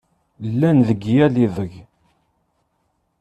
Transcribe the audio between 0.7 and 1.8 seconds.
deg yal ideg!